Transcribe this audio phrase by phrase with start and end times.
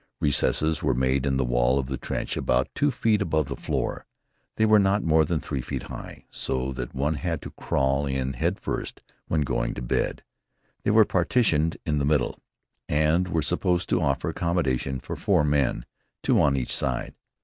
[0.19, 4.07] Recesses were made in the wall of the trench about two feet above the floor.
[4.55, 8.33] They were not more than three feet high, so that one had to crawl in
[8.33, 10.23] head first when going to bed.
[10.81, 12.39] They were partitioned in the middle,
[12.89, 15.85] and were supposed to offer accommodation for four men,
[16.23, 17.13] two on each side.